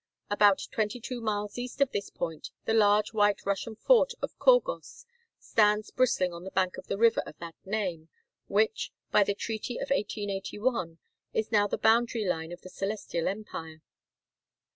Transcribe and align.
About 0.31 0.65
twenty 0.71 0.99
two 0.99 1.21
miles 1.21 1.59
east 1.59 1.79
of 1.79 1.91
this 1.91 2.09
point 2.09 2.49
the 2.65 2.73
large 2.73 3.13
white 3.13 3.45
Russian 3.45 3.75
fort 3.75 4.13
of 4.19 4.35
Khorgos 4.39 5.05
stands 5.37 5.91
bristling 5.91 6.33
on 6.33 6.43
the 6.43 6.49
bank 6.49 6.75
of 6.77 6.87
the 6.87 6.97
river 6.97 7.21
of 7.27 7.37
that 7.37 7.53
name, 7.65 8.09
which, 8.47 8.91
by 9.11 9.23
the 9.23 9.35
treaty 9.35 9.75
of 9.75 9.91
1881, 9.91 10.97
is 11.35 11.51
now 11.51 11.67
the 11.67 11.77
boundary 11.77 12.25
line 12.25 12.51
of 12.51 12.61
the 12.61 12.69
Celestial 12.69 13.27
empire. 13.27 13.83